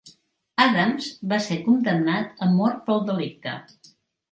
Adams 0.63 1.09
va 1.35 1.39
ser 1.49 1.59
condemnat 1.67 2.43
a 2.47 2.49
mort 2.57 2.83
pel 2.91 3.07
delicte. 3.13 3.57